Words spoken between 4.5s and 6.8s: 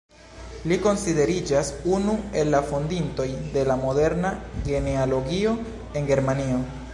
genealogio en Germanio.